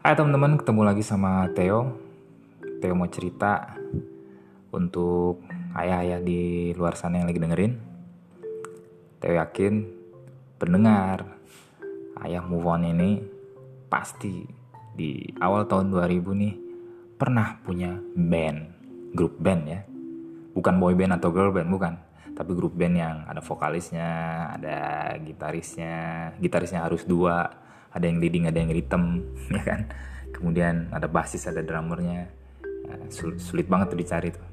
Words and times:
Hai 0.00 0.16
teman-teman, 0.16 0.56
ketemu 0.56 0.80
lagi 0.80 1.04
sama 1.04 1.44
Theo. 1.52 1.92
Theo 2.80 2.96
mau 2.96 3.04
cerita 3.12 3.76
untuk 4.72 5.44
ayah-ayah 5.76 6.24
di 6.24 6.72
luar 6.72 6.96
sana 6.96 7.20
yang 7.20 7.28
lagi 7.28 7.36
dengerin. 7.36 7.76
Theo 9.20 9.36
yakin 9.36 9.84
pendengar 10.56 11.36
ayah 12.24 12.40
move 12.40 12.64
on 12.64 12.88
ini 12.88 13.20
pasti 13.92 14.48
di 14.96 15.20
awal 15.36 15.68
tahun 15.68 15.92
2000 15.92 16.32
nih 16.32 16.54
pernah 17.20 17.60
punya 17.60 18.00
band, 18.16 18.72
grup 19.12 19.36
band 19.36 19.62
ya. 19.68 19.84
Bukan 20.56 20.80
boy 20.80 20.96
band 20.96 21.20
atau 21.20 21.28
girl 21.28 21.52
band, 21.52 21.68
bukan. 21.68 22.00
Tapi 22.32 22.56
grup 22.56 22.72
band 22.72 22.96
yang 22.96 23.28
ada 23.28 23.44
vokalisnya, 23.44 24.08
ada 24.56 25.12
gitarisnya, 25.20 26.32
gitarisnya 26.40 26.88
harus 26.88 27.04
dua, 27.04 27.52
ada 27.90 28.04
yang 28.06 28.22
leading 28.22 28.46
ada 28.46 28.58
yang 28.58 28.70
rhythm 28.70 29.26
ya 29.56 29.62
kan? 29.62 29.80
Kemudian 30.30 30.88
ada 30.94 31.10
basis 31.10 31.50
ada 31.50 31.60
drummernya. 31.60 32.30
Nah, 32.90 33.06
sulit, 33.12 33.66
banget 33.70 33.94
tuh 33.94 33.98
dicari 33.98 34.28
tuh. 34.32 34.46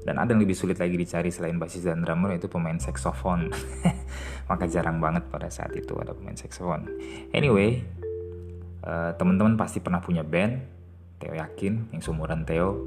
Dan 0.00 0.16
ada 0.16 0.32
yang 0.32 0.40
lebih 0.42 0.56
sulit 0.56 0.80
lagi 0.80 0.96
dicari 0.96 1.28
selain 1.28 1.60
basis 1.60 1.84
dan 1.84 2.02
drummer 2.02 2.34
yaitu 2.34 2.48
pemain 2.50 2.76
saxophone. 2.76 3.52
Maka 4.50 4.64
jarang 4.66 4.98
banget 4.98 5.28
pada 5.30 5.48
saat 5.52 5.70
itu 5.76 5.96
ada 5.98 6.16
pemain 6.16 6.36
saxophone. 6.36 6.88
Anyway 7.30 7.84
uh, 8.84 9.12
teman-teman 9.16 9.54
pasti 9.54 9.78
pernah 9.78 10.00
punya 10.00 10.24
band 10.24 10.60
Theo 11.20 11.36
yakin 11.36 11.92
yang 11.92 12.00
seumuran 12.00 12.48
Theo. 12.48 12.80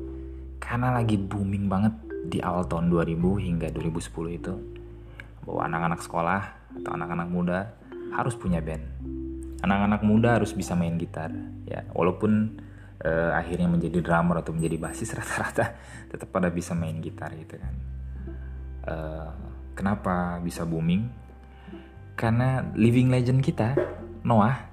Karena 0.58 0.96
lagi 0.96 1.20
booming 1.20 1.70
banget 1.70 1.94
di 2.24 2.40
awal 2.40 2.66
tahun 2.66 2.90
2000 2.90 3.20
hingga 3.20 3.68
2010 3.72 4.40
itu. 4.40 4.54
Bahwa 5.44 5.62
anak-anak 5.70 6.00
sekolah 6.02 6.42
atau 6.82 6.92
anak-anak 6.98 7.28
muda 7.30 7.60
harus 8.14 8.34
punya 8.34 8.58
band 8.62 9.13
anak-anak 9.64 10.02
muda 10.04 10.36
harus 10.36 10.52
bisa 10.52 10.76
main 10.76 11.00
gitar 11.00 11.32
ya. 11.64 11.88
Walaupun 11.96 12.60
uh, 13.00 13.32
akhirnya 13.32 13.72
menjadi 13.72 14.04
drummer 14.04 14.44
atau 14.44 14.52
menjadi 14.52 14.76
basis 14.76 15.14
rata-rata 15.18 15.80
tetap 16.12 16.28
pada 16.30 16.52
bisa 16.52 16.76
main 16.76 17.00
gitar 17.00 17.32
gitu 17.40 17.56
kan. 17.56 17.74
Uh, 18.84 19.32
kenapa 19.74 20.44
bisa 20.44 20.68
booming? 20.68 21.08
Karena 22.20 22.62
living 22.76 23.10
legend 23.10 23.40
kita 23.42 23.74
Noah 24.28 24.70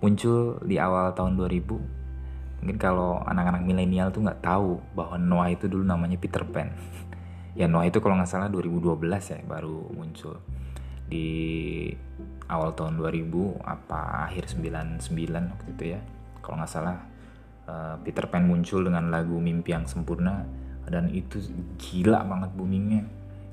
muncul 0.00 0.56
di 0.64 0.80
awal 0.80 1.12
tahun 1.12 1.36
2000 1.36 2.60
mungkin 2.60 2.76
kalau 2.76 3.20
anak-anak 3.24 3.64
milenial 3.64 4.12
tuh 4.12 4.20
nggak 4.24 4.44
tahu 4.44 4.80
bahwa 4.92 5.16
Noah 5.16 5.48
itu 5.52 5.68
dulu 5.68 5.84
namanya 5.84 6.16
Peter 6.16 6.42
Pan. 6.48 6.72
Ya 7.50 7.66
Noah 7.66 7.90
itu 7.90 7.98
kalau 7.98 8.14
nggak 8.14 8.30
salah 8.30 8.46
2012 8.46 9.10
ya 9.10 9.42
baru 9.42 9.90
muncul 9.90 10.38
di 11.10 11.90
awal 12.46 12.74
tahun 12.78 12.98
2000 13.02 13.66
apa 13.66 14.30
akhir 14.30 14.54
99 14.54 15.02
waktu 15.50 15.68
itu 15.74 15.84
ya. 15.98 16.00
Kalau 16.38 16.56
nggak 16.62 16.70
salah 16.70 16.98
uh, 17.66 17.98
Peter 18.06 18.30
Pan 18.30 18.46
muncul 18.46 18.86
dengan 18.86 19.10
lagu 19.10 19.36
Mimpi 19.42 19.74
yang 19.74 19.90
Sempurna 19.90 20.46
dan 20.86 21.10
itu 21.10 21.42
gila 21.76 22.22
banget 22.22 22.50
boomingnya. 22.54 23.02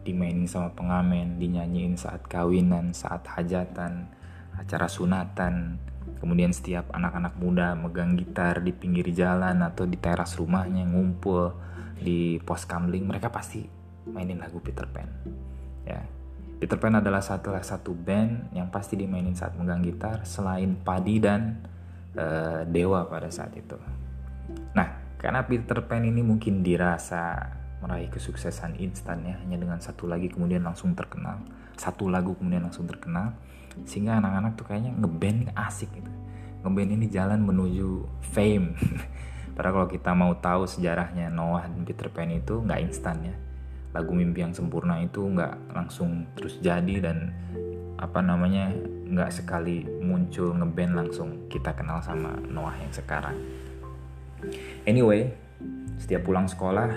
Dimainin 0.06 0.48
sama 0.48 0.72
pengamen 0.72 1.36
dinyanyiin 1.42 2.00
saat 2.00 2.24
kawinan 2.30 2.94
saat 2.94 3.26
hajatan 3.26 4.08
acara 4.56 4.88
sunatan. 4.88 5.82
Kemudian 6.18 6.56
setiap 6.56 6.90
anak-anak 6.96 7.36
muda 7.36 7.76
megang 7.76 8.16
gitar 8.16 8.64
di 8.64 8.72
pinggir 8.72 9.12
jalan 9.12 9.60
atau 9.60 9.84
di 9.84 10.00
teras 10.00 10.40
rumahnya 10.40 10.88
ngumpul 10.88 11.52
di 11.98 12.38
pos 12.42 12.64
kamling 12.70 13.10
mereka 13.10 13.34
pasti 13.34 13.66
mainin 14.08 14.40
lagu 14.40 14.62
Peter 14.62 14.86
Pan 14.88 15.10
ya 15.84 16.17
Peter 16.58 16.74
Pan 16.82 16.98
adalah 16.98 17.22
salah 17.22 17.62
satu 17.62 17.94
band 17.94 18.50
yang 18.50 18.74
pasti 18.74 18.98
dimainin 18.98 19.38
saat 19.38 19.54
megang 19.54 19.86
gitar 19.86 20.26
selain 20.26 20.74
Padi 20.74 21.22
dan 21.22 21.62
uh, 22.18 22.66
Dewa 22.66 23.06
pada 23.06 23.30
saat 23.30 23.54
itu. 23.54 23.78
Nah, 24.74 25.18
karena 25.22 25.46
Peter 25.46 25.86
Pan 25.86 26.02
ini 26.02 26.26
mungkin 26.26 26.66
dirasa 26.66 27.54
meraih 27.78 28.10
kesuksesan 28.10 28.82
instan 28.82 29.22
ya 29.22 29.38
hanya 29.38 29.62
dengan 29.62 29.78
satu 29.78 30.10
lagi 30.10 30.34
kemudian 30.34 30.66
langsung 30.66 30.98
terkenal, 30.98 31.46
satu 31.78 32.10
lagu 32.10 32.34
kemudian 32.34 32.66
langsung 32.66 32.90
terkenal, 32.90 33.38
sehingga 33.86 34.18
anak-anak 34.18 34.58
tuh 34.58 34.66
kayaknya 34.66 34.98
ngeband 34.98 35.54
asik 35.54 35.94
gitu. 35.94 36.10
Ngeband 36.66 36.90
ini 36.90 37.06
jalan 37.06 37.38
menuju 37.46 38.02
fame. 38.34 38.74
Padahal 39.54 39.86
kalau 39.86 39.90
kita 39.94 40.12
mau 40.18 40.34
tahu 40.42 40.66
sejarahnya 40.66 41.30
Noah 41.30 41.70
dan 41.70 41.86
Peter 41.86 42.10
Pan 42.10 42.34
itu 42.34 42.66
nggak 42.66 42.82
instan 42.82 43.22
ya 43.30 43.38
lagu 43.98 44.14
mimpi 44.14 44.46
yang 44.46 44.54
sempurna 44.54 45.02
itu 45.02 45.26
nggak 45.26 45.74
langsung 45.74 46.30
terus 46.38 46.62
jadi 46.62 47.02
dan 47.02 47.34
apa 47.98 48.22
namanya 48.22 48.70
nggak 49.10 49.34
sekali 49.34 49.82
muncul 50.06 50.54
ngeband 50.54 50.94
langsung 50.94 51.50
kita 51.50 51.74
kenal 51.74 51.98
sama 52.06 52.38
Noah 52.46 52.78
yang 52.78 52.94
sekarang. 52.94 53.34
Anyway, 54.86 55.34
setiap 55.98 56.30
pulang 56.30 56.46
sekolah 56.46 56.94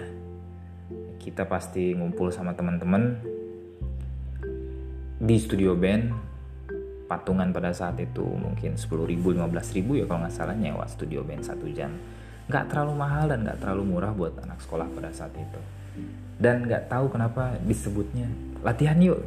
kita 1.17 1.49
pasti 1.49 1.97
ngumpul 1.97 2.29
sama 2.29 2.53
teman-teman 2.53 3.17
di 5.17 5.37
studio 5.41 5.73
band. 5.73 6.29
Patungan 7.09 7.51
pada 7.51 7.75
saat 7.75 7.99
itu 7.99 8.23
mungkin 8.23 8.79
10 8.79 8.87
ribu 9.03 9.35
15 9.35 9.51
ribu 9.75 9.99
ya 9.99 10.07
kalau 10.07 10.23
nggak 10.23 10.37
salah 10.37 10.55
nyewa 10.55 10.85
studio 10.85 11.25
band 11.25 11.43
satu 11.49 11.67
jam. 11.73 11.97
Nggak 12.47 12.71
terlalu 12.71 12.93
mahal 12.93 13.25
dan 13.33 13.41
nggak 13.43 13.59
terlalu 13.59 13.83
murah 13.89 14.13
buat 14.13 14.37
anak 14.45 14.61
sekolah 14.63 14.87
pada 14.95 15.11
saat 15.11 15.33
itu 15.35 15.80
dan 16.41 16.65
nggak 16.65 16.89
tahu 16.89 17.13
kenapa 17.13 17.61
disebutnya 17.61 18.27
latihan 18.65 18.97
yuk. 19.01 19.21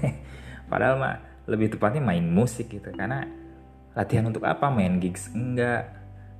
Padahal 0.70 0.98
mah 0.98 1.16
lebih 1.46 1.74
tepatnya 1.74 2.02
main 2.02 2.26
musik 2.26 2.70
gitu 2.70 2.90
karena 2.94 3.26
latihan 3.94 4.26
untuk 4.30 4.42
apa? 4.46 4.70
Main 4.70 4.98
gigs 4.98 5.30
enggak. 5.30 5.90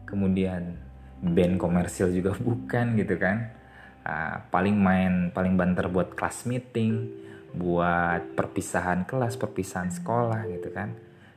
Kemudian 0.06 0.78
band 1.22 1.62
komersil 1.62 2.10
juga 2.10 2.34
bukan 2.46 2.98
gitu 2.98 3.14
kan. 3.18 3.54
Uh, 4.00 4.40
paling 4.48 4.74
main 4.74 5.28
paling 5.30 5.54
banter 5.60 5.84
buat 5.92 6.16
kelas 6.16 6.48
meeting 6.48 7.12
buat 7.50 8.38
perpisahan 8.38 9.04
kelas 9.04 9.34
perpisahan 9.38 9.90
sekolah 9.90 10.46
gitu 10.50 10.70
kan. 10.74 10.94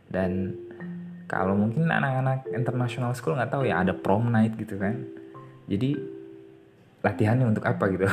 Dan 0.09 0.53
kalau 1.25 1.57
mungkin 1.57 1.89
anak-anak 1.89 2.45
international 2.53 3.17
school 3.17 3.33
nggak 3.33 3.49
tahu 3.49 3.66
ya 3.66 3.81
ada 3.81 3.93
prom 3.97 4.29
night 4.29 4.53
gitu 4.57 4.77
kan. 4.77 5.01
Jadi 5.66 5.97
latihannya 7.03 7.46
untuk 7.52 7.68
apa 7.68 7.84
gitu. 7.91 8.08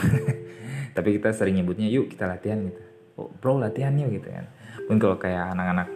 Tapi 0.97 1.09
kita 1.17 1.31
sering 1.31 1.62
nyebutnya 1.62 1.87
yuk 1.87 2.11
kita 2.11 2.27
latihan 2.27 2.59
gitu. 2.67 2.83
Oh, 3.17 3.31
bro 3.31 3.56
latihan 3.62 3.95
yuk 3.95 4.11
gitu 4.19 4.28
kan. 4.28 4.51
Mungkin 4.91 4.99
kalau 4.99 5.17
kayak 5.17 5.55
anak-anak 5.55 5.89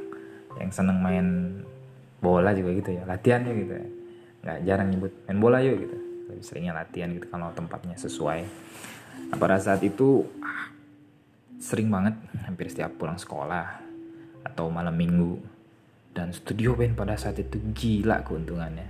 yang 0.62 0.70
seneng 0.70 1.02
main 1.02 1.26
bola 2.22 2.54
juga 2.56 2.70
gitu 2.78 2.94
ya 2.94 3.02
latihan 3.04 3.42
yuk 3.42 3.66
gitu 3.66 3.74
ya. 3.74 3.86
Nggak 4.46 4.58
jarang 4.70 4.88
nyebut 4.94 5.12
main 5.26 5.38
bola 5.42 5.58
yuk 5.60 5.76
gitu. 5.82 5.96
Lebih 6.30 6.44
seringnya 6.46 6.72
latihan 6.78 7.10
gitu 7.10 7.26
kalau 7.26 7.50
tempatnya 7.50 7.98
sesuai. 7.98 8.40
Nah 9.34 9.36
pada 9.36 9.58
saat 9.58 9.82
itu 9.82 10.22
ah, 10.38 10.70
sering 11.58 11.90
banget 11.90 12.14
hampir 12.46 12.70
setiap 12.70 12.94
pulang 12.94 13.18
sekolah 13.18 13.82
atau 14.46 14.70
malam 14.70 14.94
minggu. 14.94 15.42
Dan 16.14 16.30
studio 16.30 16.78
band 16.78 16.94
pada 16.94 17.18
saat 17.18 17.42
itu 17.42 17.58
gila 17.74 18.22
keuntungannya. 18.22 18.86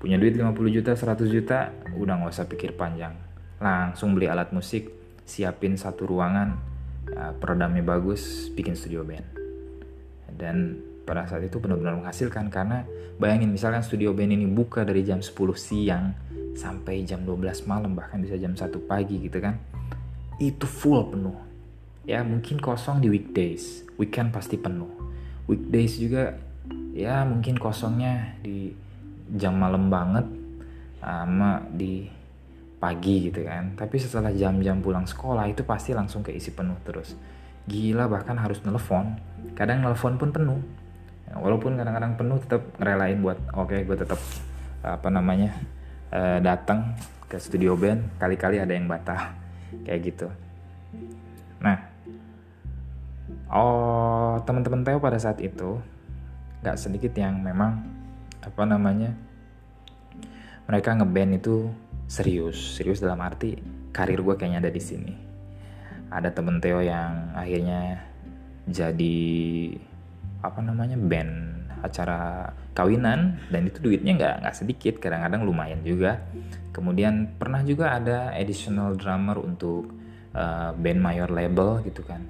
Punya 0.00 0.16
duit 0.16 0.32
50 0.32 0.56
juta 0.72 0.96
100 0.96 1.28
juta 1.28 1.68
udah 2.00 2.14
nggak 2.16 2.32
usah 2.32 2.48
pikir 2.48 2.72
panjang 2.72 3.12
langsung 3.62 4.18
beli 4.18 4.26
alat 4.26 4.50
musik 4.50 4.90
siapin 5.22 5.78
satu 5.78 6.04
ruangan. 6.04 6.74
Uh, 7.02 7.34
peredamnya 7.38 7.82
bagus 7.82 8.50
bikin 8.54 8.74
studio 8.74 9.06
band. 9.06 9.26
Dan 10.34 10.78
pada 11.02 11.26
saat 11.26 11.42
itu 11.46 11.58
benar-benar 11.58 11.98
menghasilkan 11.98 12.50
karena 12.50 12.86
bayangin 13.18 13.50
misalkan 13.50 13.82
studio 13.82 14.14
band 14.14 14.34
ini 14.34 14.46
buka 14.46 14.86
dari 14.86 15.02
jam 15.02 15.18
10 15.18 15.34
siang 15.58 16.14
sampai 16.54 17.02
jam 17.02 17.26
12 17.26 17.66
malam 17.66 17.96
bahkan 17.98 18.22
bisa 18.22 18.38
jam 18.38 18.54
1 18.54 18.70
pagi 18.86 19.18
gitu 19.18 19.40
kan 19.42 19.58
itu 20.38 20.66
full 20.66 21.10
penuh. 21.10 21.36
Ya 22.02 22.22
mungkin 22.26 22.58
kosong 22.58 22.98
di 22.98 23.10
weekdays. 23.10 23.86
Weekend 23.98 24.34
pasti 24.34 24.58
penuh. 24.58 24.90
Weekdays 25.46 25.98
juga 25.98 26.38
ya 26.94 27.22
mungkin 27.26 27.58
kosongnya 27.58 28.38
di 28.42 28.74
jam 29.32 29.56
malam 29.58 29.88
banget 29.88 30.26
sama 31.02 31.62
di 31.72 32.21
pagi 32.82 33.30
gitu 33.30 33.46
kan. 33.46 33.78
Tapi 33.78 33.94
setelah 34.02 34.34
jam-jam 34.34 34.82
pulang 34.82 35.06
sekolah 35.06 35.46
itu 35.46 35.62
pasti 35.62 35.94
langsung 35.94 36.26
keisi 36.26 36.50
penuh 36.50 36.74
terus. 36.82 37.14
Gila 37.70 38.10
bahkan 38.10 38.34
harus 38.34 38.58
nelfon. 38.66 39.14
Kadang 39.54 39.86
nelfon 39.86 40.18
pun 40.18 40.34
penuh. 40.34 40.58
Ya, 41.30 41.38
walaupun 41.38 41.78
kadang-kadang 41.78 42.18
penuh 42.18 42.42
tetap 42.42 42.66
ngerelain 42.82 43.22
buat 43.22 43.38
oke 43.54 43.70
okay, 43.70 43.86
gue 43.86 43.94
tetap 43.94 44.18
apa 44.82 45.08
namanya 45.14 45.54
uh, 46.10 46.42
datang 46.42 46.98
ke 47.30 47.38
studio 47.38 47.78
band 47.78 48.18
kali-kali 48.18 48.58
ada 48.58 48.74
yang 48.74 48.90
batal 48.90 49.30
kayak 49.86 50.02
gitu. 50.02 50.26
Nah 51.62 51.78
oh 53.46 54.42
teman-teman 54.42 54.82
Teo 54.82 54.98
pada 54.98 55.22
saat 55.22 55.38
itu 55.38 55.78
nggak 56.66 56.76
sedikit 56.76 57.14
yang 57.14 57.38
memang 57.38 57.78
apa 58.42 58.62
namanya 58.66 59.14
mereka 60.66 60.98
ngeband 60.98 61.38
itu 61.38 61.70
serius 62.12 62.76
serius 62.76 63.00
dalam 63.00 63.16
arti 63.24 63.56
karir 63.88 64.20
gue 64.20 64.36
kayaknya 64.36 64.68
ada 64.68 64.72
di 64.72 64.82
sini. 64.84 65.14
Ada 66.12 66.28
temen 66.28 66.60
Theo 66.60 66.84
yang 66.84 67.32
akhirnya 67.32 68.04
jadi 68.68 69.16
apa 70.44 70.60
namanya 70.60 71.00
band 71.00 71.32
acara 71.80 72.52
kawinan 72.76 73.40
dan 73.48 73.64
itu 73.64 73.80
duitnya 73.80 74.12
nggak 74.20 74.34
nggak 74.44 74.56
sedikit 74.56 74.94
kadang-kadang 75.00 75.48
lumayan 75.48 75.80
juga. 75.80 76.20
Kemudian 76.76 77.32
pernah 77.40 77.64
juga 77.64 77.96
ada 77.96 78.36
additional 78.36 78.92
drummer 78.92 79.40
untuk 79.40 79.88
uh, 80.36 80.76
band 80.76 81.00
mayor 81.00 81.32
label 81.32 81.80
gitu 81.88 82.04
kan. 82.04 82.28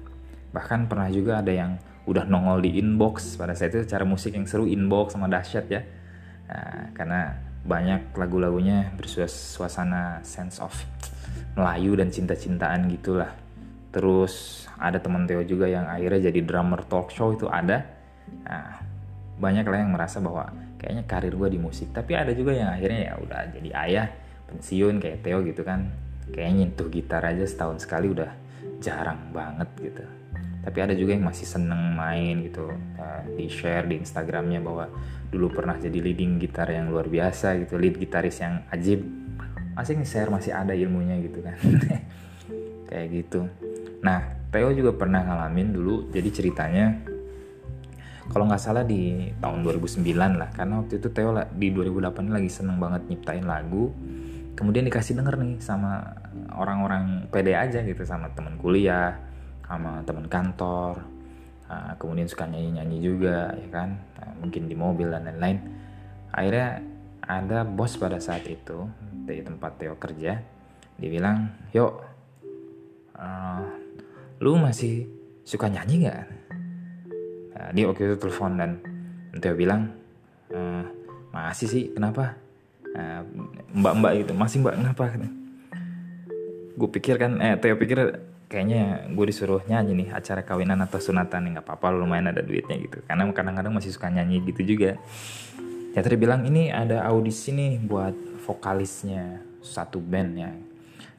Bahkan 0.55 0.87
pernah 0.87 1.11
juga 1.11 1.43
ada 1.43 1.51
yang 1.51 1.75
udah 2.07 2.23
nongol 2.23 2.63
di 2.63 2.79
inbox 2.79 3.35
pada 3.35 3.51
saat 3.51 3.75
itu 3.75 3.83
cara 3.83 4.07
musik 4.07 4.31
yang 4.31 4.47
seru 4.47 4.63
inbox 4.63 5.15
sama 5.15 5.27
dahsyat 5.27 5.67
ya. 5.67 5.83
Nah, 6.47 6.91
karena 6.95 7.51
banyak 7.63 8.11
lagu-lagunya 8.15 8.91
bersuasana 8.99 10.19
sense 10.27 10.59
of 10.59 10.75
Melayu 11.55 11.95
dan 11.95 12.11
cinta-cintaan 12.11 12.91
gitulah. 12.91 13.31
Terus 13.93 14.65
ada 14.75 14.99
teman 14.99 15.23
Theo 15.29 15.45
juga 15.47 15.69
yang 15.69 15.87
akhirnya 15.87 16.33
jadi 16.33 16.39
drummer 16.43 16.83
talk 16.83 17.13
show 17.13 17.31
itu 17.31 17.47
ada. 17.47 17.87
Nah, 18.43 18.83
banyak 19.39 19.63
lah 19.63 19.79
yang 19.85 19.93
merasa 19.93 20.19
bahwa 20.19 20.49
kayaknya 20.81 21.03
karir 21.07 21.33
gue 21.37 21.49
di 21.55 21.59
musik. 21.61 21.93
Tapi 21.93 22.17
ada 22.17 22.35
juga 22.35 22.51
yang 22.57 22.73
akhirnya 22.73 23.13
ya 23.13 23.13
udah 23.21 23.41
jadi 23.53 23.69
ayah 23.87 24.07
pensiun 24.49 24.99
kayak 24.99 25.21
Theo 25.23 25.45
gitu 25.45 25.61
kan. 25.61 25.87
Kayaknya 26.33 26.67
nyentuh 26.67 26.87
gitar 26.89 27.23
aja 27.23 27.45
setahun 27.45 27.85
sekali 27.85 28.11
udah 28.11 28.31
jarang 28.83 29.31
banget 29.31 29.69
gitu 29.79 30.22
tapi 30.63 30.79
ada 30.79 30.95
juga 30.95 31.11
yang 31.11 31.27
masih 31.27 31.43
seneng 31.43 31.91
main 31.93 32.47
gitu. 32.47 32.71
Uh, 32.71 33.21
di 33.35 33.51
share 33.51 33.83
di 33.83 33.99
Instagramnya 33.99 34.63
bahwa 34.63 34.87
dulu 35.27 35.51
pernah 35.51 35.75
jadi 35.75 35.99
leading 35.99 36.39
gitar 36.39 36.71
yang 36.71 36.87
luar 36.87 37.11
biasa 37.11 37.59
gitu 37.59 37.75
lead 37.75 37.99
gitaris 37.99 38.39
yang 38.39 38.63
ajib. 38.71 39.03
Masih 39.75 39.99
nge-share 39.99 40.31
masih 40.31 40.55
ada 40.55 40.71
ilmunya 40.71 41.19
gitu 41.19 41.43
kan. 41.43 41.59
Kayak 42.89 43.07
gitu. 43.11 43.51
Nah 43.99 44.39
Theo 44.55 44.71
juga 44.71 44.95
pernah 44.95 45.19
ngalamin 45.25 45.75
dulu 45.75 46.07
jadi 46.13 46.29
ceritanya 46.31 47.11
kalau 48.31 48.47
nggak 48.47 48.63
salah 48.63 48.87
di 48.87 49.35
tahun 49.43 49.67
2009 49.67 49.99
lah. 50.15 50.49
Karena 50.55 50.79
waktu 50.79 51.03
itu 51.03 51.11
Theo 51.11 51.35
di 51.51 51.75
2008 51.75 52.31
lagi 52.31 52.47
seneng 52.47 52.79
banget 52.79 53.03
nyiptain 53.11 53.43
lagu. 53.43 53.91
Kemudian 54.55 54.87
dikasih 54.87 55.19
denger 55.19 55.35
nih 55.43 55.59
sama 55.59 56.13
orang-orang 56.55 57.27
pede 57.27 57.51
aja 57.57 57.81
gitu 57.83 58.05
sama 58.05 58.31
temen 58.31 58.55
kuliah 58.61 59.32
sama 59.63 60.03
teman 60.05 60.27
kantor 60.29 61.01
uh, 61.67 61.93
kemudian 61.97 62.27
suka 62.29 62.45
nyanyi-nyanyi 62.45 62.97
juga 62.99 63.51
ya 63.55 63.69
kan? 63.71 63.89
Uh, 64.19 64.33
mungkin 64.43 64.67
di 64.69 64.75
mobil 64.77 65.09
dan 65.09 65.25
lain-lain. 65.27 65.57
Akhirnya 66.33 66.81
ada 67.23 67.63
bos 67.63 67.95
pada 67.95 68.19
saat 68.19 68.43
itu 68.49 68.89
dari 69.23 69.39
tempat 69.39 69.79
Theo 69.79 69.95
kerja 69.95 70.43
dia 70.93 71.09
bilang 71.09 71.49
yuk 71.71 72.03
uh, 73.17 73.63
lu 74.43 74.59
masih 74.59 75.07
suka 75.47 75.71
nyanyi 75.71 76.07
nggak? 76.07 76.19
Uh, 77.55 77.69
dia 77.71 77.85
waktu 77.87 78.01
itu 78.11 78.15
telepon 78.19 78.59
dan 78.59 78.71
Theo 79.39 79.55
bilang 79.57 79.89
uh, 80.53 80.83
masih 81.33 81.67
sih 81.69 81.83
kenapa? 81.93 82.37
Mbak-mbak 83.73 84.11
uh, 84.13 84.21
itu 84.21 84.33
masih 84.37 84.61
mbak 84.61 84.77
kenapa? 84.77 85.03
Gue 86.77 86.89
pikir 86.93 87.17
kan 87.17 87.41
eh 87.41 87.57
Theo 87.57 87.73
pikir 87.79 87.97
kayaknya 88.53 89.09
gue 89.09 89.25
disuruh 89.25 89.65
nyanyi 89.65 90.05
nih 90.05 90.09
acara 90.13 90.45
kawinan 90.45 90.77
atau 90.85 91.01
sunatan 91.01 91.57
nggak 91.57 91.65
apa-apa 91.65 91.89
lumayan 91.89 92.29
ada 92.29 92.45
duitnya 92.45 92.77
gitu. 92.77 93.01
Karena 93.09 93.25
kadang-kadang 93.33 93.73
masih 93.73 93.89
suka 93.89 94.13
nyanyi 94.13 94.45
gitu 94.45 94.61
juga. 94.77 95.01
Ya 95.97 96.05
tadi 96.05 96.21
bilang 96.21 96.45
ini 96.45 96.69
ada 96.69 97.01
audisi 97.09 97.49
nih 97.49 97.81
buat 97.81 98.13
vokalisnya 98.45 99.41
satu 99.65 99.97
band 99.97 100.31
ya. 100.37 100.53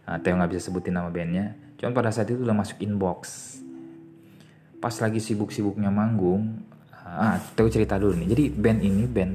Nah, 0.07 0.23
nggak 0.23 0.55
bisa 0.55 0.71
sebutin 0.71 0.95
nama 0.95 1.11
bandnya. 1.11 1.59
Cuman 1.75 1.91
pada 1.91 2.15
saat 2.15 2.31
itu 2.31 2.39
udah 2.39 2.55
masuk 2.55 2.79
inbox. 2.79 3.51
Pas 4.79 4.95
lagi 5.03 5.19
sibuk-sibuknya 5.19 5.91
manggung 5.91 6.63
ah 7.03 7.43
Theo 7.59 7.67
cerita 7.67 7.99
dulu 7.99 8.15
nih. 8.15 8.29
Jadi 8.31 8.45
band 8.55 8.79
ini 8.79 9.05
band 9.11 9.35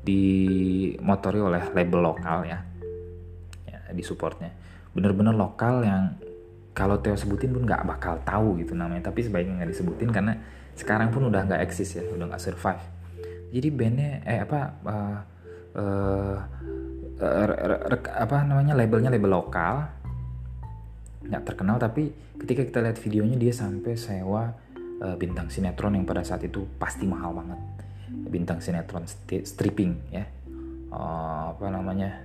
dimotori 0.00 1.44
oleh 1.44 1.68
label 1.76 2.00
lokal 2.00 2.48
ya, 2.48 2.64
ya 3.68 3.78
di 3.92 4.00
supportnya. 4.00 4.48
Bener-bener 4.96 5.36
lokal 5.36 5.84
yang 5.84 6.16
kalau 6.78 7.02
Theo 7.02 7.18
sebutin 7.18 7.50
pun 7.50 7.66
nggak 7.66 7.82
bakal 7.82 8.22
tahu 8.22 8.62
gitu 8.62 8.78
namanya. 8.78 9.10
Tapi 9.10 9.26
sebaiknya 9.26 9.58
nggak 9.58 9.70
disebutin 9.74 10.14
karena 10.14 10.38
sekarang 10.78 11.10
pun 11.10 11.26
udah 11.26 11.42
nggak 11.42 11.66
eksis 11.66 11.98
ya 11.98 12.06
udah 12.14 12.30
nggak 12.30 12.38
survive. 12.38 12.84
Jadi 13.50 13.68
bandnya 13.74 14.22
eh 14.22 14.38
apa 14.46 14.60
uh, 14.86 15.18
uh, 15.74 16.38
uh, 17.18 17.98
apa 17.98 18.36
namanya 18.46 18.78
labelnya 18.78 19.10
label 19.10 19.42
lokal. 19.42 19.90
Nggak 21.26 21.42
terkenal 21.42 21.82
tapi 21.82 22.14
ketika 22.38 22.62
kita 22.62 22.78
lihat 22.78 22.98
videonya 23.02 23.34
dia 23.34 23.50
sampai 23.50 23.98
sewa 23.98 24.54
uh, 25.02 25.16
bintang 25.18 25.50
sinetron 25.50 25.98
yang 25.98 26.06
pada 26.06 26.22
saat 26.22 26.46
itu 26.46 26.62
pasti 26.78 27.10
mahal 27.10 27.34
banget. 27.34 27.58
Bintang 28.30 28.62
sinetron 28.62 29.02
stripping 29.26 30.14
ya. 30.14 30.30
Uh, 30.88 31.52
apa 31.52 31.68
namanya 31.68 32.24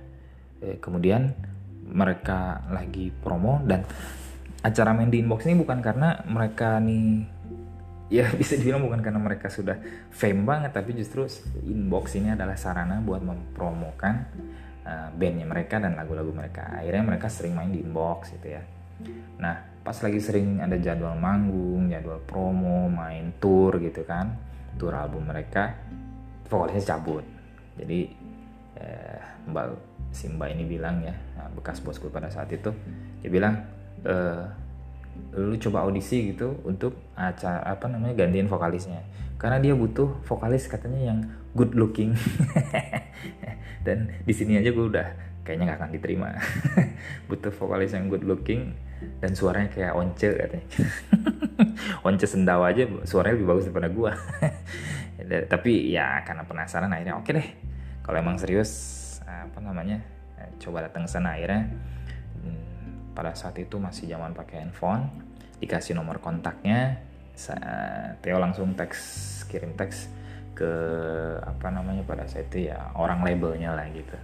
eh, 0.64 0.80
kemudian 0.80 1.36
mereka 1.84 2.64
lagi 2.72 3.12
promo 3.12 3.60
dan 3.68 3.84
acara 4.64 4.96
main 4.96 5.12
di 5.12 5.20
inbox 5.20 5.44
ini 5.44 5.60
bukan 5.60 5.84
karena 5.84 6.24
mereka 6.24 6.80
nih 6.80 7.28
ya 8.08 8.32
bisa 8.40 8.56
dibilang 8.56 8.80
bukan 8.88 9.04
karena 9.04 9.20
mereka 9.20 9.52
sudah 9.52 9.76
fame 10.08 10.48
banget 10.48 10.72
tapi 10.72 10.96
justru 10.96 11.28
inbox 11.68 12.16
ini 12.16 12.32
adalah 12.32 12.56
sarana 12.56 13.04
buat 13.04 13.20
mempromokan 13.20 14.14
uh, 14.88 15.08
bandnya 15.12 15.44
mereka 15.44 15.76
dan 15.76 15.96
lagu-lagu 16.00 16.32
mereka. 16.32 16.80
Akhirnya 16.80 17.04
mereka 17.04 17.28
sering 17.28 17.52
main 17.52 17.68
di 17.68 17.84
inbox 17.84 18.32
gitu 18.40 18.56
ya. 18.56 18.62
Nah 19.36 19.72
pas 19.84 19.96
lagi 20.00 20.16
sering 20.16 20.64
ada 20.64 20.80
jadwal 20.80 21.12
manggung 21.12 21.92
jadwal 21.92 22.24
promo 22.24 22.88
main 22.88 23.36
tour 23.36 23.76
gitu 23.76 24.00
kan 24.08 24.32
tour 24.80 24.96
album 24.96 25.28
mereka 25.28 25.76
vokalisnya 26.48 26.96
cabut. 26.96 27.24
Jadi 27.76 28.00
eh, 28.80 29.20
mbak 29.44 29.92
Simba 30.14 30.46
ini 30.46 30.62
bilang 30.64 31.02
ya 31.02 31.12
nah, 31.36 31.50
bekas 31.52 31.82
bosku 31.82 32.06
pada 32.06 32.30
saat 32.30 32.46
itu 32.54 32.70
dia 33.18 33.28
bilang 33.28 33.73
uh, 34.04 34.44
lu 35.34 35.54
coba 35.58 35.86
audisi 35.86 36.34
gitu 36.34 36.58
untuk 36.62 36.94
acara 37.14 37.62
apa 37.66 37.86
namanya 37.90 38.14
gantiin 38.24 38.46
vokalisnya. 38.46 39.02
Karena 39.38 39.58
dia 39.60 39.74
butuh 39.74 40.22
vokalis 40.24 40.70
katanya 40.70 41.12
yang 41.12 41.18
good 41.52 41.74
looking. 41.74 42.14
Dan 43.86 44.08
di 44.24 44.32
sini 44.32 44.56
aja 44.56 44.72
gue 44.72 44.86
udah 44.88 45.08
kayaknya 45.44 45.74
nggak 45.74 45.78
akan 45.82 45.90
diterima. 45.92 46.28
Butuh 47.28 47.52
vokalis 47.52 47.92
yang 47.92 48.08
good 48.08 48.24
looking 48.24 48.72
dan 49.20 49.36
suaranya 49.36 49.68
kayak 49.68 49.92
once 49.92 50.16
katanya. 50.16 50.64
Once 52.08 52.24
sendawa 52.24 52.72
aja 52.72 52.88
suaranya 53.04 53.36
lebih 53.36 53.48
bagus 53.52 53.68
daripada 53.68 53.92
gue 53.92 54.12
tapi 55.48 55.92
ya 55.92 56.20
karena 56.24 56.44
penasaran 56.44 56.88
akhirnya 56.88 57.20
oke 57.20 57.30
deh. 57.32 57.48
Kalau 58.00 58.16
emang 58.16 58.36
serius 58.40 58.72
apa 59.24 59.60
namanya 59.60 60.00
coba 60.60 60.84
datang 60.88 61.04
sana. 61.04 61.36
Akhirnya 61.36 61.68
pada 63.14 63.32
saat 63.32 63.56
itu 63.62 63.78
masih 63.78 64.10
zaman 64.10 64.34
pakai 64.34 64.66
handphone 64.66 65.08
dikasih 65.62 65.96
nomor 65.96 66.18
kontaknya 66.18 67.00
Theo 68.22 68.38
langsung 68.38 68.78
teks 68.78 69.42
kirim 69.50 69.74
teks 69.74 70.06
ke 70.54 70.70
apa 71.42 71.66
namanya 71.66 72.06
pada 72.06 72.30
saat 72.30 72.46
itu 72.54 72.70
ya 72.70 72.94
orang 72.94 73.26
labelnya 73.26 73.74
lah 73.74 73.90
gitu. 73.90 74.14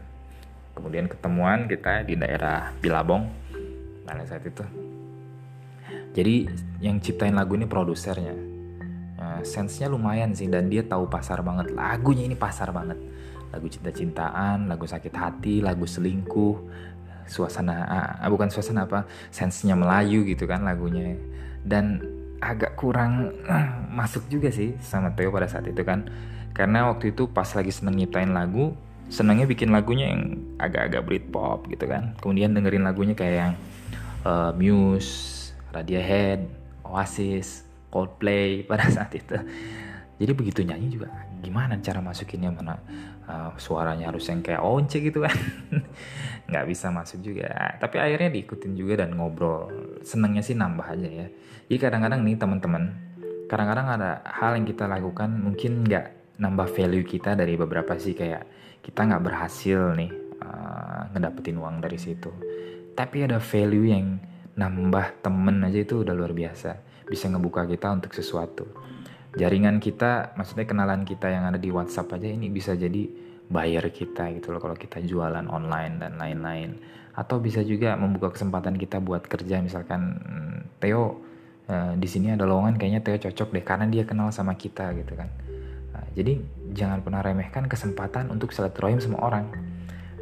Kemudian 0.79 1.11
ketemuan 1.11 1.67
kita 1.67 2.07
di 2.07 2.15
daerah 2.15 2.71
Bilabong 2.79 3.27
pada 4.07 4.23
saat 4.23 4.47
itu. 4.47 4.63
Jadi 6.15 6.47
yang 6.79 7.03
ciptain 7.03 7.35
lagu 7.35 7.59
ini 7.59 7.67
produsernya. 7.67 8.35
Uh, 9.21 9.43
sense-nya 9.45 9.91
lumayan 9.91 10.33
sih 10.33 10.47
dan 10.47 10.71
dia 10.71 10.87
tahu 10.87 11.11
pasar 11.11 11.43
banget. 11.43 11.75
Lagunya 11.75 12.31
ini 12.31 12.39
pasar 12.39 12.71
banget. 12.71 12.97
Lagu 13.51 13.67
cinta-cintaan 13.67 14.71
lagu 14.71 14.87
sakit 14.87 15.11
hati 15.11 15.59
lagu 15.59 15.83
selingkuh 15.83 16.55
suasana 17.31 17.87
ah, 18.19 18.27
bukan 18.27 18.51
suasana 18.51 18.91
apa 18.91 19.07
sensenya 19.31 19.79
Melayu 19.79 20.27
gitu 20.27 20.51
kan 20.51 20.67
lagunya. 20.67 21.15
Dan 21.63 22.03
agak 22.43 22.75
kurang 22.75 23.37
uh, 23.47 23.69
masuk 23.93 24.27
juga 24.27 24.51
sih 24.51 24.75
sama 24.83 25.15
Theo 25.15 25.31
pada 25.31 25.47
saat 25.47 25.71
itu 25.71 25.81
kan. 25.87 26.11
Karena 26.51 26.91
waktu 26.91 27.15
itu 27.15 27.31
pas 27.31 27.47
lagi 27.55 27.71
seneng 27.71 27.95
nyiptain 27.95 28.35
lagu 28.35 28.75
senengnya 29.11 29.47
bikin 29.51 29.75
lagunya 29.75 30.15
yang 30.15 30.39
agak-agak 30.59 31.03
Britpop 31.07 31.67
gitu 31.71 31.87
kan. 31.87 32.15
Kemudian 32.19 32.55
dengerin 32.55 32.87
lagunya 32.87 33.15
kayak 33.15 33.37
yang 33.37 33.55
uh, 34.23 34.51
Muse, 34.55 35.51
Radiohead, 35.75 36.47
Oasis, 36.87 37.67
Coldplay 37.91 38.63
pada 38.71 38.87
saat 38.91 39.15
itu. 39.15 39.37
Jadi 40.21 40.33
begitu 40.37 40.61
nyanyi 40.63 40.95
juga 40.95 41.11
gimana 41.41 41.81
cara 41.81 42.05
masukinnya 42.05 42.53
mana 42.53 42.77
uh, 43.25 43.51
suaranya 43.57 44.13
harus 44.13 44.29
yang 44.29 44.45
kayak 44.45 44.61
once 44.61 45.01
gitu 45.01 45.25
kan. 45.25 45.35
Nggak 46.51 46.65
bisa 46.69 46.93
masuk 46.93 47.25
juga. 47.25 47.77
Tapi 47.81 47.97
akhirnya 47.97 48.31
diikutin 48.31 48.77
juga 48.77 49.03
dan 49.05 49.17
ngobrol. 49.17 49.73
Senengnya 50.05 50.45
sih 50.45 50.55
nambah 50.55 50.87
aja 50.87 51.09
ya. 51.09 51.27
Jadi 51.67 51.79
kadang-kadang 51.81 52.21
nih 52.23 52.37
teman-teman 52.37 52.85
kadang-kadang 53.51 53.87
ada 53.99 54.11
hal 54.23 54.55
yang 54.55 54.67
kita 54.69 54.87
lakukan 54.87 55.27
mungkin 55.35 55.83
nggak 55.83 56.39
nambah 56.39 56.71
value 56.71 57.03
kita 57.03 57.35
dari 57.35 57.59
beberapa 57.59 57.99
sih 57.99 58.15
kayak 58.15 58.47
kita 58.79 59.11
nggak 59.11 59.23
berhasil 59.27 59.91
nih 59.99 60.11
uh, 60.45 61.11
ngedapetin 61.17 61.59
uang 61.59 61.83
dari 61.83 61.99
situ. 61.99 62.31
Tapi 62.95 63.25
ada 63.25 63.41
value 63.41 63.91
yang 63.91 64.07
nambah 64.55 65.25
temen 65.25 65.65
aja 65.65 65.81
itu 65.83 66.05
udah 66.05 66.13
luar 66.13 66.37
biasa. 66.37 66.79
Bisa 67.09 67.27
ngebuka 67.27 67.67
kita 67.67 67.91
untuk 67.91 68.15
sesuatu 68.15 68.90
jaringan 69.39 69.79
kita 69.79 70.35
maksudnya 70.35 70.67
kenalan 70.67 71.07
kita 71.07 71.31
yang 71.31 71.47
ada 71.47 71.59
di 71.59 71.71
WhatsApp 71.71 72.19
aja 72.19 72.27
ini 72.27 72.51
bisa 72.51 72.75
jadi 72.75 73.07
buyer 73.51 73.91
kita 73.91 74.31
gitu 74.39 74.55
loh 74.55 74.63
kalau 74.63 74.79
kita 74.79 75.03
jualan 75.03 75.47
online 75.51 75.99
dan 75.99 76.19
lain-lain. 76.19 76.79
Atau 77.11 77.43
bisa 77.43 77.61
juga 77.67 77.99
membuka 77.99 78.31
kesempatan 78.35 78.79
kita 78.79 79.03
buat 79.03 79.27
kerja 79.27 79.59
misalkan 79.59 80.17
hmm, 80.23 80.79
Theo 80.79 81.19
uh, 81.67 81.93
di 81.99 82.09
sini 82.09 82.33
ada 82.33 82.47
lowongan 82.47 82.79
kayaknya 82.79 83.03
Theo 83.03 83.19
cocok 83.19 83.49
deh 83.55 83.65
karena 83.67 83.91
dia 83.91 84.07
kenal 84.07 84.31
sama 84.31 84.55
kita 84.55 84.95
gitu 84.95 85.19
kan. 85.19 85.29
Nah, 85.91 86.07
jadi 86.15 86.39
jangan 86.71 87.03
pernah 87.03 87.21
remehkan 87.21 87.67
kesempatan 87.67 88.31
untuk 88.31 88.55
silaturahim 88.55 89.03
sama 89.03 89.19
orang. 89.19 89.51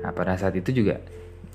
Nah 0.00 0.11
pada 0.17 0.35
saat 0.41 0.57
itu 0.57 0.73
juga 0.73 1.00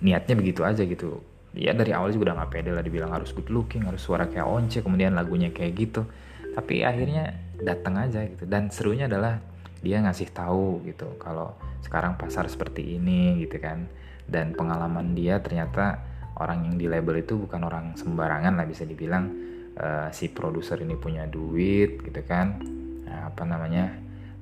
niatnya 0.05 0.37
begitu 0.37 0.61
aja 0.61 0.85
gitu. 0.85 1.25
Ya 1.53 1.73
dari 1.73 1.93
awal 1.93 2.13
juga 2.13 2.33
udah 2.33 2.45
gak 2.45 2.51
pede 2.53 2.73
lah 2.73 2.81
dibilang 2.81 3.13
harus 3.13 3.29
good 3.29 3.49
looking 3.53 3.85
harus 3.85 4.01
suara 4.01 4.25
kayak 4.25 4.45
once 4.45 4.81
kemudian 4.81 5.17
lagunya 5.17 5.49
kayak 5.49 5.73
gitu. 5.77 6.05
Tapi 6.53 6.85
akhirnya 6.85 7.42
datang 7.59 7.99
aja 8.01 8.25
gitu. 8.25 8.47
Dan 8.49 8.73
serunya 8.73 9.05
adalah 9.05 9.37
dia 9.83 9.99
ngasih 9.99 10.31
tahu 10.31 10.81
gitu 10.87 11.19
kalau 11.19 11.53
sekarang 11.83 12.15
pasar 12.15 12.47
seperti 12.47 12.97
ini 12.97 13.43
gitu 13.43 13.59
kan. 13.59 13.85
Dan 14.23 14.55
pengalaman 14.55 15.13
dia 15.13 15.43
ternyata 15.43 15.99
orang 16.39 16.65
yang 16.71 16.75
di 16.79 16.87
label 16.89 17.21
itu 17.21 17.37
bukan 17.37 17.61
orang 17.67 17.85
sembarangan 17.93 18.57
lah 18.57 18.65
bisa 18.65 18.87
dibilang 18.87 19.29
uh, 19.77 20.09
si 20.09 20.31
produser 20.31 20.81
ini 20.81 20.95
punya 20.97 21.27
duit 21.29 22.01
gitu 22.01 22.21
kan. 22.25 22.57
Nah, 23.05 23.29
apa 23.29 23.43
namanya 23.45 23.93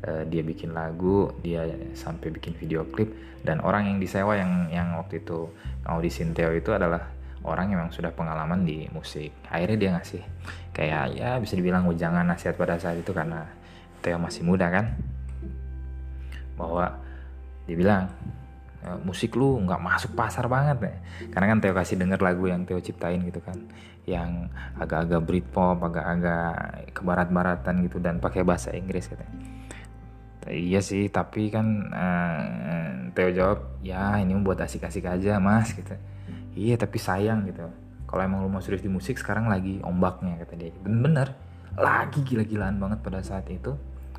uh, 0.08 0.24
dia 0.30 0.46
bikin 0.46 0.72
lagu 0.72 1.34
dia 1.42 1.68
sampai 1.98 2.32
bikin 2.32 2.56
video 2.56 2.88
klip. 2.88 3.12
Dan 3.42 3.58
orang 3.66 3.90
yang 3.90 3.98
disewa 3.98 4.38
yang 4.38 4.70
yang 4.70 4.94
waktu 5.02 5.26
itu 5.26 5.50
audisi 5.82 6.22
Theo 6.30 6.54
itu 6.54 6.70
adalah 6.78 7.10
orang 7.42 7.74
yang 7.74 7.86
memang 7.86 7.94
sudah 7.94 8.14
pengalaman 8.14 8.62
di 8.66 8.86
musik. 8.94 9.34
Akhirnya 9.50 9.78
dia 9.78 9.90
ngasih 9.98 10.22
kayak 10.72 11.04
ya 11.18 11.30
bisa 11.42 11.54
dibilang 11.58 11.90
jangan 11.98 12.26
nasihat 12.26 12.56
pada 12.56 12.78
saat 12.78 13.02
itu 13.02 13.12
karena 13.12 13.50
Theo 14.02 14.18
masih 14.22 14.46
muda 14.46 14.70
kan. 14.70 14.94
Bahwa 16.54 17.02
dia 17.66 17.76
bilang 17.78 18.10
e, 18.86 18.90
musik 19.02 19.34
lu 19.34 19.58
nggak 19.66 19.82
masuk 19.82 20.12
pasar 20.14 20.46
banget 20.46 20.78
ya 20.86 20.96
karena 21.34 21.46
kan 21.56 21.58
Theo 21.62 21.74
kasih 21.74 21.98
denger 21.98 22.20
lagu 22.22 22.46
yang 22.46 22.62
Theo 22.66 22.82
ciptain 22.82 23.22
gitu 23.26 23.42
kan 23.42 23.58
yang 24.06 24.50
agak-agak 24.78 25.22
Britpop 25.26 25.78
agak-agak 25.82 26.90
kebarat-baratan 26.94 27.76
gitu 27.86 27.98
dan 28.02 28.18
pakai 28.18 28.42
bahasa 28.42 28.74
Inggris 28.74 29.10
katanya. 29.10 29.38
Iya 30.50 30.82
sih 30.82 31.06
tapi 31.14 31.54
kan 31.54 31.90
uh, 31.94 32.42
Theo 33.14 33.30
jawab 33.30 33.60
ya 33.86 34.18
ini 34.22 34.34
buat 34.42 34.58
asik-asik 34.58 35.06
aja 35.06 35.38
mas 35.38 35.74
gitu 35.74 35.94
iya 36.56 36.76
tapi 36.76 36.98
sayang 37.00 37.48
gitu. 37.48 37.68
Kalau 38.08 38.22
emang 38.28 38.44
lu 38.44 38.52
mau 38.52 38.60
serius 38.60 38.84
di 38.84 38.92
musik 38.92 39.16
sekarang 39.16 39.48
lagi 39.48 39.80
ombaknya 39.84 40.36
kata 40.44 40.54
dia. 40.60 40.76
Bener-bener 40.84 41.32
lagi 41.80 42.20
gila-gilaan 42.28 42.76
banget 42.76 43.00
pada 43.00 43.24
saat 43.24 43.48
itu 43.48 43.72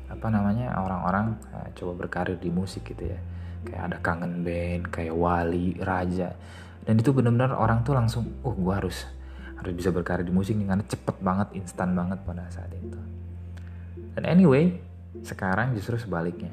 apa 0.09 0.27
namanya 0.29 0.73
orang-orang 0.77 1.37
uh, 1.53 1.69
coba 1.77 2.05
berkarir 2.05 2.37
di 2.41 2.49
musik 2.49 2.89
gitu 2.89 3.05
ya. 3.05 3.19
Kayak 3.63 3.81
ada 3.93 3.97
kangen 4.01 4.41
band 4.41 4.89
kayak 4.89 5.13
Wali 5.13 5.77
Raja. 5.77 6.33
Dan 6.83 6.99
itu 6.99 7.13
bener-bener 7.13 7.53
orang 7.53 7.85
tuh 7.85 7.93
langsung 7.93 8.41
oh 8.41 8.57
gua 8.57 8.81
harus 8.81 9.05
harus 9.61 9.73
bisa 9.77 9.93
berkarir 9.93 10.27
di 10.27 10.33
musik 10.33 10.57
nih 10.59 10.67
karena 10.67 10.83
cepet 10.83 11.15
banget 11.23 11.47
instan 11.55 11.93
banget 11.93 12.19
pada 12.25 12.49
saat 12.49 12.73
itu. 12.73 12.99
Dan 14.17 14.25
anyway 14.25 14.81
sekarang 15.21 15.77
justru 15.77 16.01
sebaliknya. 16.01 16.51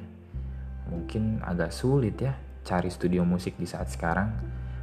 Mungkin 0.93 1.41
agak 1.41 1.73
sulit 1.73 2.21
ya 2.21 2.37
cari 2.61 2.93
studio 2.93 3.25
musik 3.25 3.57
di 3.57 3.65
saat 3.65 3.89
sekarang 3.89 4.31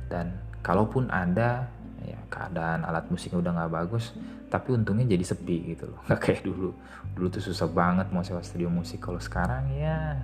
dan 0.10 0.34
kalaupun 0.68 1.08
ada 1.08 1.72
ya 2.04 2.20
keadaan 2.28 2.84
alat 2.84 3.08
musiknya 3.08 3.40
udah 3.40 3.52
nggak 3.56 3.72
bagus 3.72 4.12
tapi 4.52 4.76
untungnya 4.76 5.08
jadi 5.08 5.24
sepi 5.24 5.76
gitu 5.76 5.92
loh. 5.92 6.00
Nggak 6.08 6.20
kayak 6.24 6.42
dulu. 6.48 6.72
Dulu 7.16 7.28
tuh 7.28 7.44
susah 7.44 7.68
banget 7.68 8.08
mau 8.16 8.24
sewa 8.24 8.40
studio 8.40 8.72
musik. 8.72 9.04
Kalau 9.04 9.20
sekarang 9.20 9.76
ya 9.76 10.24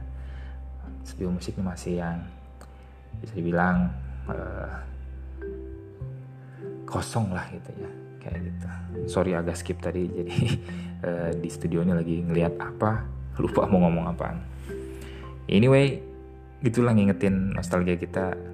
studio 1.03 1.27
musik 1.27 1.59
masih 1.59 1.99
yang 1.99 2.23
bisa 3.19 3.35
dibilang 3.35 3.91
uh, 4.31 4.79
kosong 6.87 7.35
lah 7.35 7.43
gitu 7.51 7.71
ya. 7.75 7.91
Kayak 8.23 8.39
gitu. 8.47 8.67
Sorry 9.11 9.35
agak 9.35 9.59
skip 9.59 9.83
tadi 9.83 10.07
jadi 10.23 10.37
uh, 11.03 11.31
di 11.35 11.49
studio 11.51 11.83
ini 11.83 11.91
lagi 11.91 12.23
ngelihat 12.23 12.55
apa 12.63 13.03
lupa 13.43 13.67
mau 13.67 13.83
ngomong 13.83 14.07
apaan. 14.07 14.39
Anyway 15.51 15.99
gitulah 16.63 16.95
ngingetin 16.95 17.51
nostalgia 17.51 17.99
kita 17.99 18.52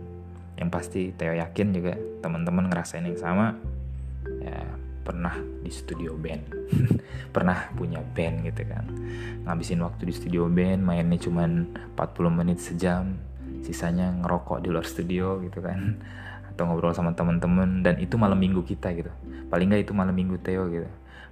yang 0.60 0.68
pasti 0.68 1.16
Theo 1.16 1.32
yakin 1.40 1.72
juga 1.72 1.96
teman-teman 2.20 2.68
ngerasain 2.68 3.08
yang 3.08 3.16
sama. 3.16 3.56
Ya 4.44 4.60
pernah 5.08 5.34
di 5.64 5.72
studio 5.72 6.14
band. 6.20 6.44
Pernah 7.36 7.72
punya 7.74 8.04
band 8.04 8.46
gitu 8.46 8.68
kan. 8.68 8.86
Ngabisin 9.48 9.82
waktu 9.82 10.06
di 10.06 10.14
studio 10.14 10.46
band 10.52 10.84
mainnya 10.84 11.18
cuman 11.18 11.66
40 11.96 12.30
menit 12.30 12.60
sejam. 12.60 13.16
Sisanya 13.64 14.12
ngerokok 14.22 14.62
di 14.62 14.70
luar 14.70 14.86
studio 14.86 15.40
gitu 15.42 15.64
kan. 15.64 15.98
Atau 16.52 16.68
ngobrol 16.68 16.94
sama 16.94 17.16
teman-teman. 17.16 17.82
Dan 17.82 17.98
itu 17.98 18.20
malam 18.20 18.38
minggu 18.38 18.62
kita 18.62 18.92
gitu. 18.94 19.10
Paling 19.50 19.74
nggak 19.74 19.90
itu 19.90 19.94
malam 19.96 20.14
minggu 20.14 20.38
Theo 20.44 20.70
gitu. 20.70 20.86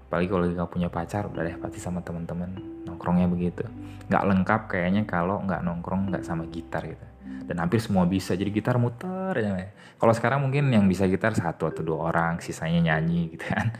Apalagi 0.08 0.32
kalau 0.32 0.48
nggak 0.48 0.72
punya 0.72 0.88
pacar 0.88 1.28
udah 1.28 1.44
deh 1.44 1.60
pasti 1.60 1.78
sama 1.84 2.00
teman-teman. 2.02 2.58
Nongkrongnya 2.88 3.28
begitu. 3.30 3.68
Nggak 4.08 4.24
lengkap 4.24 4.62
kayaknya 4.72 5.04
kalau 5.04 5.44
nggak 5.44 5.62
nongkrong 5.62 6.10
nggak 6.16 6.24
sama 6.24 6.48
gitar 6.48 6.82
gitu 6.88 7.17
dan 7.48 7.56
hampir 7.64 7.80
semua 7.80 8.04
bisa 8.04 8.36
jadi 8.36 8.52
gitar 8.52 8.76
muter 8.76 9.34
ya 9.40 9.72
kalau 9.98 10.14
sekarang 10.14 10.46
mungkin 10.46 10.70
yang 10.70 10.86
bisa 10.86 11.10
gitar 11.10 11.34
satu 11.34 11.74
atau 11.74 11.82
dua 11.82 12.14
orang 12.14 12.38
sisanya 12.38 12.94
nyanyi 12.94 13.28
gitu 13.34 13.50
kan. 13.50 13.74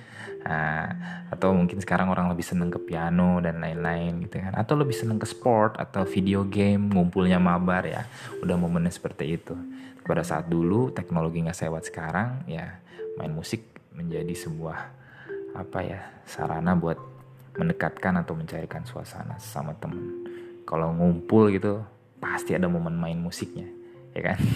Nah, 0.48 0.86
atau 1.30 1.54
mungkin 1.54 1.78
sekarang 1.78 2.10
orang 2.10 2.32
lebih 2.32 2.42
seneng 2.42 2.74
ke 2.74 2.82
piano 2.82 3.38
dan 3.38 3.62
lain-lain 3.62 4.26
gitu 4.26 4.42
kan. 4.42 4.58
Atau 4.58 4.82
lebih 4.82 4.98
seneng 4.98 5.22
ke 5.22 5.30
sport 5.30 5.78
atau 5.78 6.10
video 6.10 6.42
game 6.42 6.90
ngumpulnya 6.90 7.38
mabar 7.38 7.86
ya. 7.86 8.02
Udah 8.42 8.58
momennya 8.58 8.90
seperti 8.90 9.38
itu. 9.38 9.54
Pada 10.02 10.26
saat 10.26 10.50
dulu 10.50 10.90
teknologi 10.90 11.44
nggak 11.46 11.58
sewat 11.58 11.92
sekarang 11.92 12.48
ya 12.50 12.80
main 13.20 13.34
musik 13.34 13.62
menjadi 13.94 14.34
sebuah 14.34 14.80
apa 15.58 15.80
ya 15.84 16.02
sarana 16.24 16.74
buat 16.78 16.98
mendekatkan 17.58 18.24
atau 18.26 18.34
mencairkan 18.34 18.88
suasana 18.90 19.38
sama 19.38 19.78
temen. 19.78 20.26
Kalau 20.66 20.96
ngumpul 20.96 21.54
gitu 21.54 21.84
pasti 22.18 22.58
ada 22.58 22.66
momen 22.70 22.98
main 22.98 23.18
musiknya 23.18 23.68
ya 24.18 24.34
kan? 24.34 24.40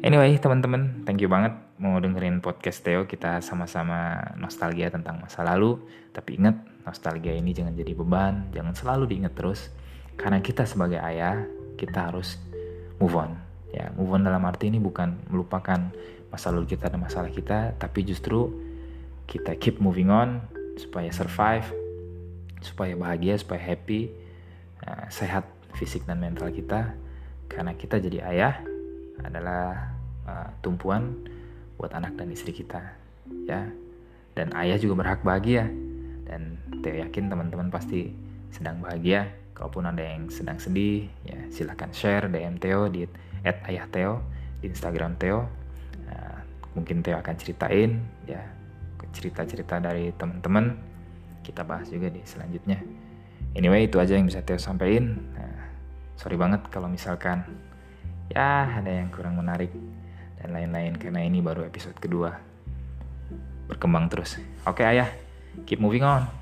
Anyway 0.00 0.32
teman-teman 0.40 1.04
thank 1.04 1.20
you 1.20 1.28
banget 1.28 1.52
mau 1.76 2.00
dengerin 2.00 2.40
podcast 2.40 2.80
Theo. 2.80 3.04
Kita 3.04 3.44
sama-sama 3.44 4.16
nostalgia 4.40 4.88
tentang 4.88 5.20
masa 5.20 5.44
lalu. 5.44 5.76
Tapi 6.08 6.40
ingat 6.40 6.56
nostalgia 6.88 7.36
ini 7.36 7.52
jangan 7.52 7.76
jadi 7.76 7.92
beban 7.92 8.48
jangan 8.48 8.72
selalu 8.72 9.12
diingat 9.12 9.36
terus. 9.36 9.68
Karena 10.16 10.40
kita 10.40 10.64
sebagai 10.64 11.04
ayah 11.04 11.44
kita 11.76 12.08
harus 12.08 12.40
move 12.96 13.12
on. 13.12 13.36
Ya 13.76 13.92
move 13.92 14.16
on 14.16 14.24
dalam 14.24 14.40
arti 14.48 14.72
ini 14.72 14.80
bukan 14.80 15.20
melupakan 15.28 15.92
masa 16.32 16.48
lalu 16.48 16.72
kita 16.72 16.88
dan 16.88 17.04
masalah 17.04 17.28
kita 17.28 17.76
tapi 17.76 18.00
justru 18.00 18.48
kita 19.28 19.52
keep 19.60 19.84
moving 19.84 20.08
on 20.08 20.40
supaya 20.80 21.12
survive, 21.12 21.68
supaya 22.64 22.96
bahagia, 22.96 23.36
supaya 23.36 23.60
happy, 23.60 24.08
uh, 24.80 25.12
sehat 25.12 25.44
fisik 25.76 26.06
dan 26.06 26.22
mental 26.22 26.50
kita. 26.50 26.94
Karena 27.50 27.74
kita 27.74 27.98
jadi 27.98 28.22
ayah 28.30 28.54
adalah 29.20 29.90
uh, 30.24 30.48
tumpuan 30.62 31.18
buat 31.76 31.90
anak 31.92 32.14
dan 32.16 32.30
istri 32.30 32.54
kita, 32.54 32.80
ya. 33.48 33.68
Dan 34.36 34.54
ayah 34.54 34.78
juga 34.78 35.02
berhak 35.02 35.20
bahagia. 35.26 35.66
Dan 36.24 36.56
Theo 36.80 37.02
yakin 37.02 37.26
teman-teman 37.26 37.68
pasti 37.68 38.14
sedang 38.54 38.78
bahagia. 38.80 39.28
Kalaupun 39.52 39.84
ada 39.84 40.00
yang 40.00 40.32
sedang 40.32 40.56
sedih, 40.56 41.10
ya 41.26 41.36
silahkan 41.52 41.92
share 41.92 42.30
DM 42.30 42.56
Theo 42.62 42.88
di 42.88 43.04
@ayah 43.44 43.86
Theo 43.90 44.22
di 44.62 44.70
Instagram 44.70 45.18
Theo. 45.18 45.44
Uh, 46.06 46.38
mungkin 46.78 47.02
Theo 47.02 47.18
akan 47.18 47.34
ceritain, 47.36 48.00
ya 48.24 48.40
cerita-cerita 49.12 49.82
dari 49.82 50.14
teman-teman 50.14 50.78
kita 51.42 51.66
bahas 51.66 51.90
juga 51.90 52.12
di 52.12 52.22
selanjutnya 52.22 52.78
anyway 53.58 53.90
itu 53.90 53.98
aja 53.98 54.14
yang 54.14 54.26
bisa 54.30 54.42
Theo 54.44 54.58
sampaikan 54.60 55.18
nah, 55.34 55.59
sorry 56.20 56.36
banget 56.36 56.68
kalau 56.68 56.92
misalkan 56.92 57.48
ya 58.28 58.68
ada 58.76 58.92
yang 58.92 59.08
kurang 59.08 59.40
menarik 59.40 59.72
dan 60.36 60.52
lain-lain 60.52 61.00
karena 61.00 61.24
ini 61.24 61.40
baru 61.40 61.64
episode 61.64 61.96
kedua. 61.96 62.36
Berkembang 63.64 64.12
terus. 64.12 64.36
Oke 64.68 64.84
ayah. 64.84 65.08
Keep 65.64 65.80
moving 65.80 66.04
on 66.04 66.39